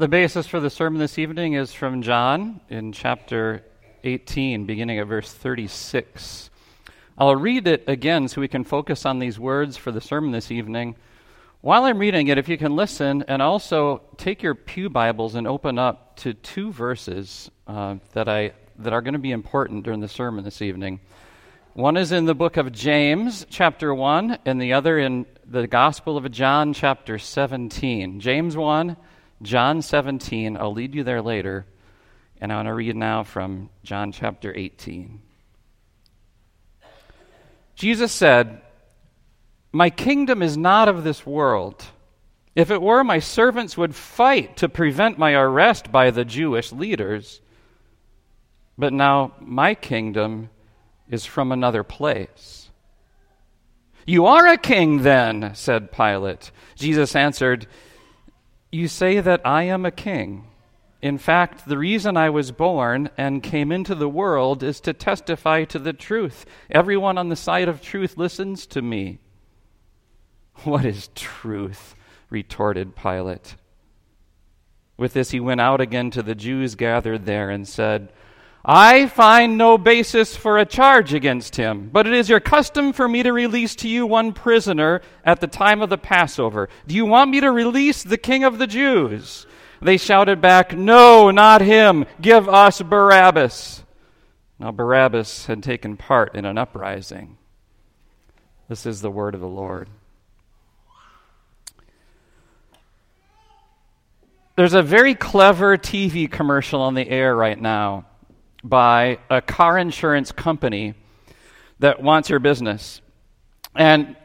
[0.00, 3.62] The basis for the sermon this evening is from John in chapter
[4.02, 6.48] 18, beginning at verse 36.
[7.18, 10.50] I'll read it again so we can focus on these words for the sermon this
[10.50, 10.96] evening.
[11.60, 15.46] While I'm reading it, if you can listen and also take your Pew Bibles and
[15.46, 20.00] open up to two verses uh, that, I, that are going to be important during
[20.00, 21.00] the sermon this evening.
[21.74, 26.16] One is in the book of James, chapter 1, and the other in the Gospel
[26.16, 28.20] of John, chapter 17.
[28.20, 28.96] James 1,
[29.42, 30.56] John 17.
[30.56, 31.66] I'll lead you there later.
[32.40, 35.20] And I want to read now from John chapter 18.
[37.74, 38.60] Jesus said,
[39.72, 41.84] My kingdom is not of this world.
[42.54, 47.40] If it were, my servants would fight to prevent my arrest by the Jewish leaders.
[48.76, 50.50] But now my kingdom
[51.08, 52.70] is from another place.
[54.06, 56.50] You are a king, then, said Pilate.
[56.74, 57.66] Jesus answered,
[58.72, 60.46] You say that I am a king.
[61.02, 65.64] In fact, the reason I was born and came into the world is to testify
[65.64, 66.44] to the truth.
[66.70, 69.18] Everyone on the side of truth listens to me.
[70.64, 71.94] What is truth?
[72.28, 73.56] retorted Pilate.
[74.96, 78.12] With this, he went out again to the Jews gathered there and said,
[78.64, 83.08] I find no basis for a charge against him, but it is your custom for
[83.08, 86.68] me to release to you one prisoner at the time of the Passover.
[86.86, 89.46] Do you want me to release the king of the Jews?
[89.80, 92.04] They shouted back, No, not him.
[92.20, 93.82] Give us Barabbas.
[94.58, 97.38] Now, Barabbas had taken part in an uprising.
[98.68, 99.88] This is the word of the Lord.
[104.54, 108.04] There's a very clever TV commercial on the air right now
[108.62, 110.94] by a car insurance company
[111.78, 113.00] that wants your business.
[113.74, 114.16] And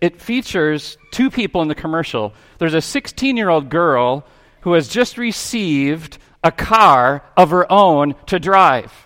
[0.00, 2.32] it, features two people in the commercial.
[2.58, 4.24] There's a 16 year old girl
[4.60, 9.05] who has just received a car of her own to drive.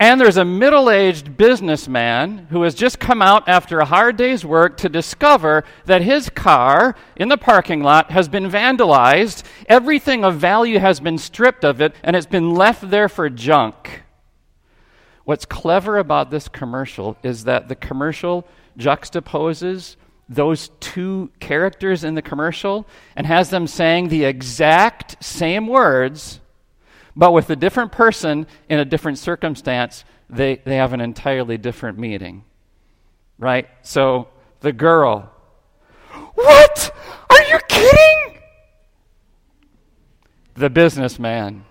[0.00, 4.44] And there's a middle aged businessman who has just come out after a hard day's
[4.44, 9.44] work to discover that his car in the parking lot has been vandalized.
[9.68, 14.02] Everything of value has been stripped of it, and it's been left there for junk.
[15.24, 19.96] What's clever about this commercial is that the commercial juxtaposes
[20.28, 22.86] those two characters in the commercial
[23.16, 26.40] and has them saying the exact same words,
[27.16, 31.98] but with a different person in a different circumstance, they, they have an entirely different
[31.98, 32.44] meaning.
[33.38, 33.68] Right?
[33.82, 34.28] So
[34.60, 35.30] the girl,
[36.34, 36.94] What?
[37.30, 38.40] Are you kidding?
[40.54, 41.64] The businessman,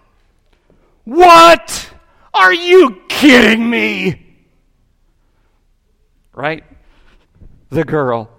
[1.03, 1.89] What?
[2.33, 4.19] Are you kidding me?
[6.33, 6.63] Right?
[7.69, 8.29] The girl,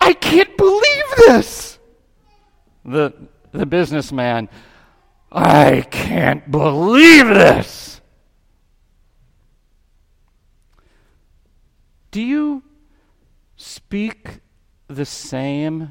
[0.00, 1.78] I can't believe this.
[2.84, 3.14] The,
[3.52, 4.48] the businessman,
[5.34, 8.00] I can't believe this.
[12.12, 12.62] Do you
[13.56, 14.38] speak
[14.86, 15.90] the same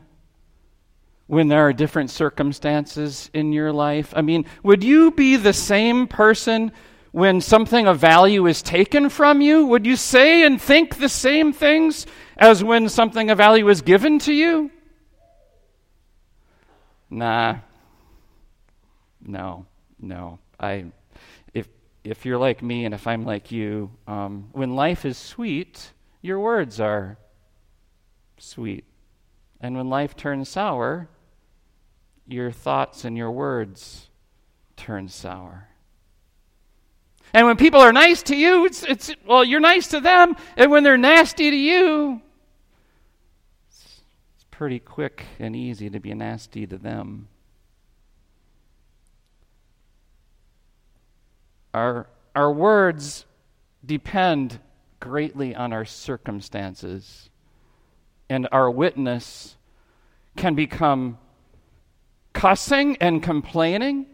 [1.28, 4.14] when there are different circumstances in your life?
[4.16, 6.72] I mean, would you be the same person
[7.12, 9.66] when something of value is taken from you?
[9.66, 12.06] Would you say and think the same things
[12.38, 14.72] as when something of value is given to you?
[17.10, 17.58] Nah.
[19.26, 19.66] No,
[20.00, 20.40] no.
[20.60, 20.86] I,
[21.54, 21.68] if,
[22.04, 25.92] if you're like me and if I'm like you, um, when life is sweet,
[26.22, 27.18] your words are
[28.38, 28.86] sweet.
[29.60, 31.08] And when life turns sour,
[32.28, 34.10] your thoughts and your words
[34.76, 35.70] turn sour.
[37.34, 40.36] And when people are nice to you, it's, it's well, you're nice to them.
[40.56, 42.22] And when they're nasty to you,
[43.68, 44.02] it's,
[44.36, 47.28] it's pretty quick and easy to be nasty to them.
[51.74, 53.26] Our, our words
[53.86, 54.60] depend
[55.00, 57.30] greatly on our circumstances,
[58.30, 59.58] and our witness
[60.36, 61.18] can become
[62.34, 64.08] cussing and complaining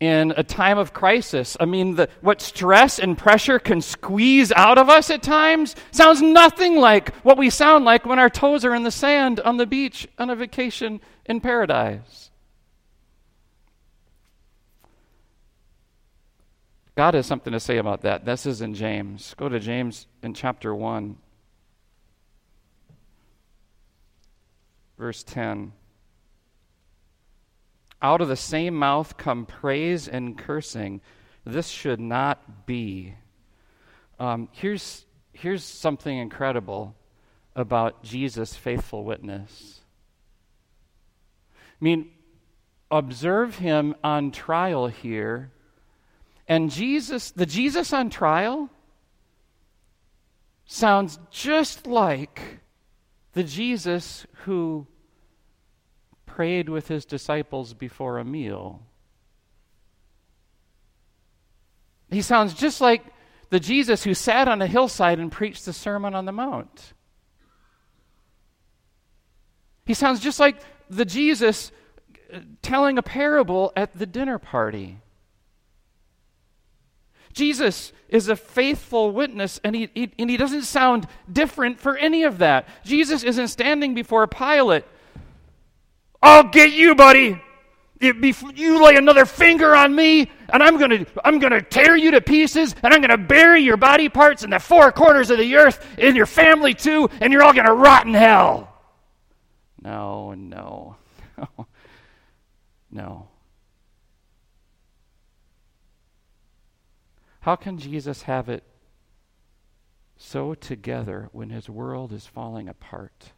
[0.00, 1.56] in a time of crisis.
[1.58, 6.22] I mean, the, what stress and pressure can squeeze out of us at times sounds
[6.22, 9.66] nothing like what we sound like when our toes are in the sand on the
[9.66, 12.27] beach on a vacation in paradise.
[16.98, 18.24] God has something to say about that.
[18.24, 19.32] This is in James.
[19.38, 21.16] Go to James in chapter 1,
[24.98, 25.70] verse 10.
[28.02, 31.00] Out of the same mouth come praise and cursing.
[31.46, 33.14] This should not be.
[34.18, 36.96] Um, here's, here's something incredible
[37.54, 39.82] about Jesus' faithful witness.
[41.80, 42.10] I mean,
[42.90, 45.52] observe him on trial here.
[46.48, 48.70] And Jesus, the Jesus on trial,
[50.64, 52.60] sounds just like
[53.34, 54.86] the Jesus who
[56.24, 58.82] prayed with his disciples before a meal.
[62.10, 63.04] He sounds just like
[63.50, 66.94] the Jesus who sat on a hillside and preached the Sermon on the Mount.
[69.84, 70.56] He sounds just like
[70.88, 71.72] the Jesus
[72.32, 75.00] uh, telling a parable at the dinner party.
[77.38, 82.24] Jesus is a faithful witness, and he, he, and he doesn't sound different for any
[82.24, 82.66] of that.
[82.84, 84.84] Jesus isn't standing before Pilate.
[86.20, 87.40] I'll get you, buddy.
[88.00, 91.96] If you lay another finger on me, and I'm going to I'm going to tear
[91.96, 95.30] you to pieces, and I'm going to bury your body parts in the four corners
[95.30, 98.68] of the earth, and your family too, and you're all going to rot in hell.
[99.80, 100.96] No, no,
[101.38, 101.66] no,
[102.90, 103.28] no.
[107.48, 108.62] How can Jesus have it
[110.18, 113.32] so together when his world is falling apart?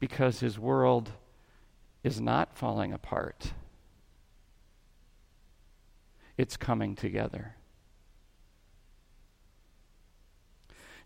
[0.00, 1.12] because his world
[2.02, 3.52] is not falling apart,
[6.36, 7.54] it's coming together.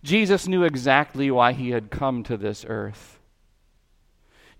[0.03, 3.20] Jesus knew exactly why he had come to this earth.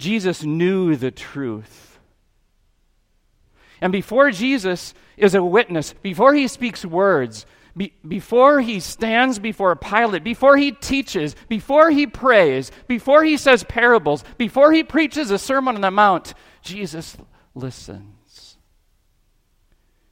[0.01, 1.99] Jesus knew the truth.
[3.83, 7.45] And before Jesus is a witness, before he speaks words,
[7.77, 13.63] be, before he stands before Pilate, before he teaches, before he prays, before he says
[13.63, 16.33] parables, before he preaches a Sermon on the Mount,
[16.63, 17.19] Jesus
[17.55, 18.57] listens.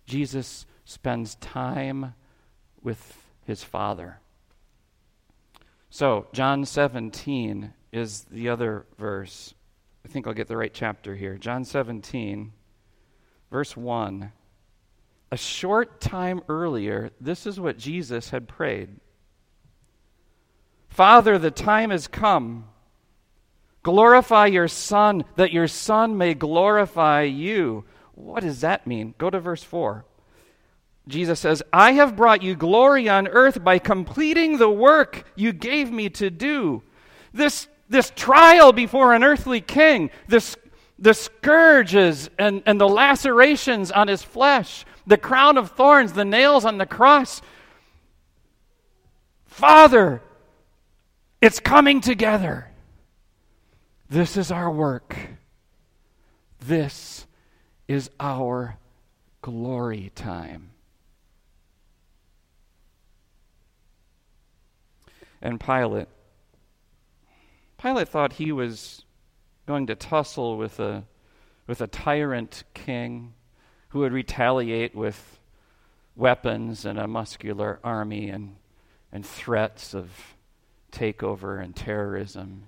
[0.05, 2.15] Jesus spends time
[2.83, 4.21] with his Father.
[5.89, 9.55] So, John 17 is the other verse.
[10.05, 11.37] I think I'll get the right chapter here.
[11.37, 12.53] John 17,
[13.51, 14.33] verse 1.
[15.31, 19.01] A short time earlier, this is what Jesus had prayed
[20.89, 22.65] Father, the time has come.
[23.83, 27.85] Glorify your Son, that your Son may glorify you.
[28.15, 29.15] What does that mean?
[29.17, 30.05] Go to verse 4.
[31.07, 35.91] Jesus says, I have brought you glory on earth by completing the work you gave
[35.91, 36.83] me to do.
[37.33, 40.57] This, this trial before an earthly king, this,
[40.99, 46.65] the scourges and, and the lacerations on his flesh, the crown of thorns, the nails
[46.65, 47.41] on the cross.
[49.47, 50.23] Father,
[51.41, 52.69] it's coming together.
[54.11, 55.17] This is our work.
[56.61, 57.27] This
[57.87, 58.79] is our
[59.43, 60.71] glory time.
[65.41, 66.09] And Pilate,
[67.81, 69.05] Pilate thought he was
[69.67, 71.05] going to tussle with a,
[71.67, 73.35] with a tyrant king
[73.91, 75.39] who would retaliate with
[76.17, 78.57] weapons and a muscular army and,
[79.13, 80.11] and threats of
[80.91, 82.65] takeover and terrorism.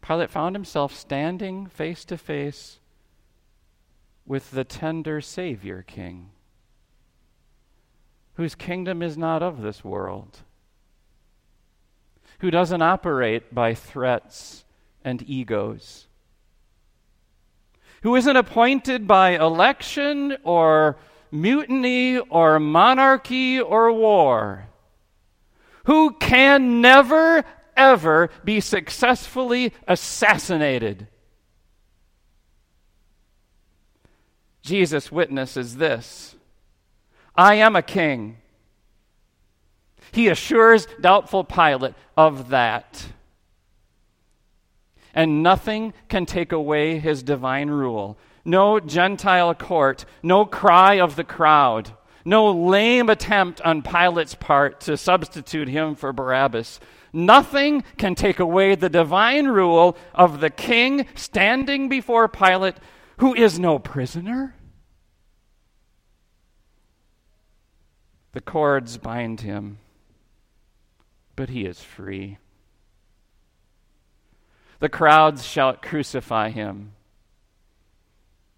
[0.00, 2.78] Pilate found himself standing face to face
[4.26, 6.30] with the tender Savior King,
[8.34, 10.40] whose kingdom is not of this world,
[12.44, 14.64] who doesn't operate by threats
[15.02, 16.04] and egos
[18.04, 20.98] who isn't appointed by election or
[21.30, 24.66] mutiny or monarchy or war,
[25.84, 27.42] who can never,
[27.74, 31.08] ever be successfully assassinated.
[34.60, 36.36] Jesus' witnesses this
[37.34, 38.36] I am a king.
[40.14, 43.06] He assures doubtful Pilate of that
[45.14, 48.18] and nothing can take away his divine rule.
[48.44, 51.92] No Gentile court, no cry of the crowd,
[52.24, 56.80] no lame attempt on Pilate's part to substitute him for Barabbas.
[57.12, 62.76] Nothing can take away the divine rule of the king standing before Pilate,
[63.18, 64.56] who is no prisoner.
[68.32, 69.78] The cords bind him,
[71.36, 72.38] but he is free.
[74.80, 76.92] The crowds shout, Crucify him.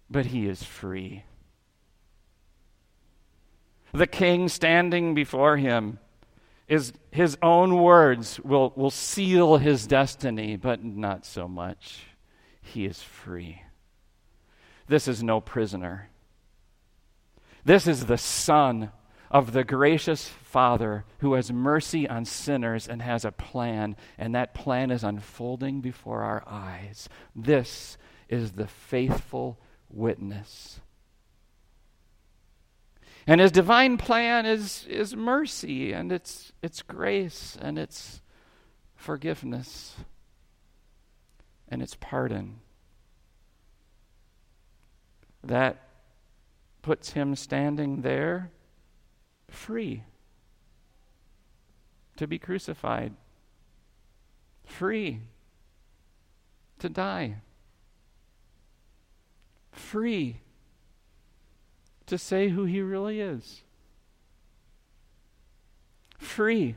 [0.09, 1.23] But he is free.
[3.93, 5.99] The king standing before him
[6.67, 12.03] is his own words will, will seal his destiny, but not so much.
[12.61, 13.61] He is free.
[14.87, 16.09] This is no prisoner.
[17.63, 18.91] This is the son
[19.29, 24.53] of the gracious Father who has mercy on sinners and has a plan, and that
[24.53, 27.09] plan is unfolding before our eyes.
[27.35, 27.97] This
[28.29, 30.79] is the faithful witness.
[33.25, 38.21] And his divine plan is, is mercy and it's, it's grace and it's
[38.95, 39.97] forgiveness
[41.67, 42.61] and it's pardon.
[45.43, 45.89] That
[46.81, 48.51] puts him standing there
[49.49, 50.03] free
[52.17, 53.13] to be crucified,
[54.65, 55.21] free
[56.79, 57.35] to die,
[59.71, 60.41] free
[62.05, 63.61] to say who he really is,
[66.17, 66.75] free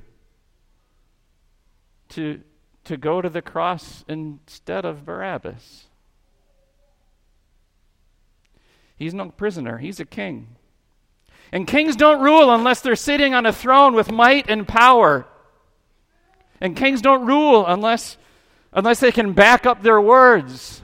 [2.10, 2.40] to,
[2.84, 5.86] to go to the cross instead of Barabbas.
[8.96, 10.56] He's no prisoner, he's a king.
[11.52, 15.26] And kings don't rule unless they're sitting on a throne with might and power.
[16.60, 18.16] And kings don't rule unless,
[18.72, 20.82] unless they can back up their words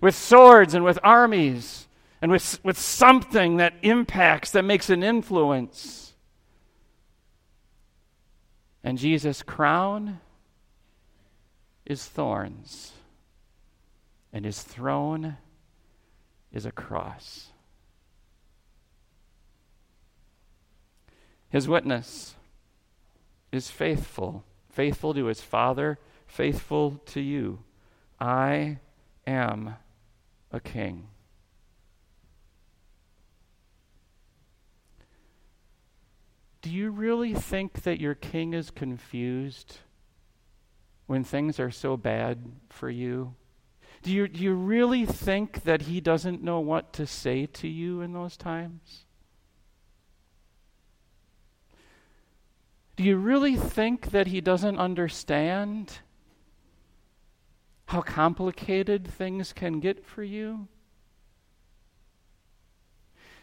[0.00, 1.86] with swords and with armies
[2.20, 6.12] and with, with something that impacts, that makes an influence.
[8.84, 10.20] And Jesus' crown
[11.86, 12.92] is thorns,
[14.32, 15.36] and his throne
[16.52, 17.51] is a cross.
[21.52, 22.34] His witness
[23.52, 27.58] is faithful, faithful to his Father, faithful to you.
[28.18, 28.78] I
[29.26, 29.76] am
[30.50, 31.08] a king.
[36.62, 39.76] Do you really think that your king is confused
[41.06, 43.34] when things are so bad for you?
[44.02, 48.00] Do you, do you really think that he doesn't know what to say to you
[48.00, 49.04] in those times?
[53.02, 55.98] Do you really think that he doesn't understand
[57.86, 60.68] how complicated things can get for you?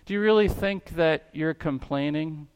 [0.05, 2.47] Do you really think that you're complaining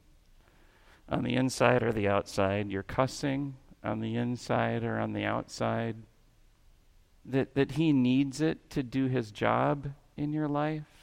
[1.10, 2.70] on the inside or the outside?
[2.70, 5.98] You're cussing on the inside or on the outside?
[7.26, 11.03] that, that he needs it to do his job in your life?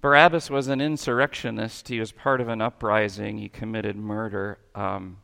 [0.00, 1.88] Barabbas was an insurrectionist.
[1.88, 3.38] He was part of an uprising.
[3.38, 4.58] He committed murder.
[4.74, 5.18] Um,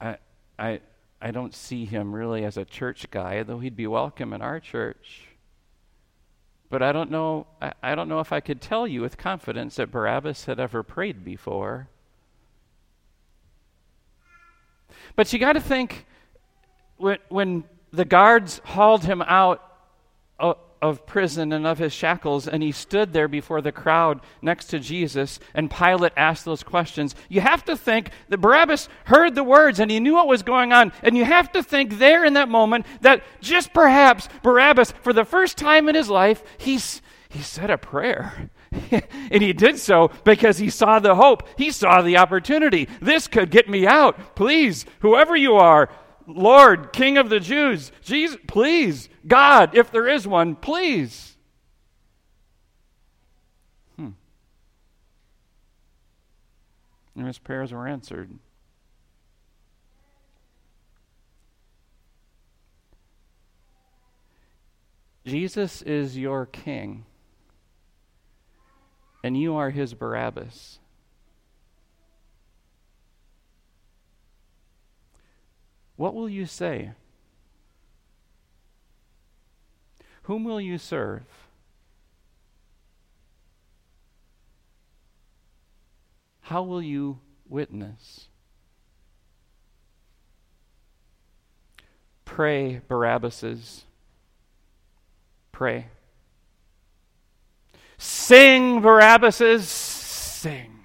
[0.00, 0.16] I,
[0.58, 0.80] I,
[1.22, 4.58] I don't see him really as a church guy, though he'd be welcome in our
[4.58, 5.28] church.
[6.70, 7.46] But I don't know.
[7.62, 10.82] I, I don't know if I could tell you with confidence that Barabbas had ever
[10.82, 11.88] prayed before.
[15.14, 16.04] But you got to think
[16.96, 19.62] when, when the guards hauled him out
[20.80, 24.78] of prison and of his shackles, and he stood there before the crowd next to
[24.78, 27.14] Jesus, and Pilate asked those questions.
[27.28, 30.72] You have to think that Barabbas heard the words and he knew what was going
[30.72, 35.12] on, and you have to think there in that moment that just perhaps Barabbas, for
[35.12, 38.50] the first time in his life, he's, he said a prayer.
[38.90, 41.48] and he did so because he saw the hope.
[41.56, 42.88] He saw the opportunity.
[43.00, 44.36] This could get me out.
[44.36, 45.88] Please, whoever you are,
[46.28, 51.36] Lord, King of the Jews, Jesus, please, God, if there is one, please.
[53.96, 54.10] Hmm.
[57.16, 58.30] And his prayers were answered.
[65.24, 67.04] Jesus is your king
[69.22, 70.78] and you are his Barabbas.
[75.98, 76.92] What will you say?
[80.22, 81.24] Whom will you serve?
[86.42, 88.28] How will you witness?
[92.24, 93.82] Pray, Barabbases.
[95.50, 95.88] Pray.
[97.96, 100.84] Sing, Barabbases, sing.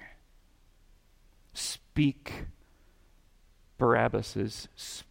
[1.52, 2.32] Speak,
[3.78, 5.03] Barabbases, speak.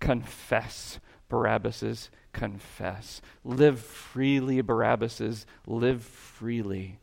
[0.00, 3.20] Confess, Barabbas's confess.
[3.44, 6.98] Live freely, Barabbas's live freely.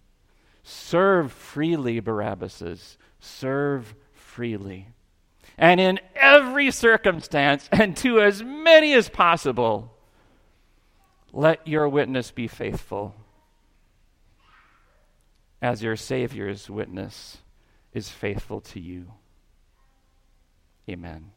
[0.63, 4.87] Serve freely, Barabbas's serve freely.
[5.57, 9.93] And in every circumstance, and to as many as possible,
[11.33, 13.15] let your witness be faithful
[15.61, 17.39] as your Savior's witness
[17.93, 19.11] is faithful to you.
[20.87, 21.31] Amen.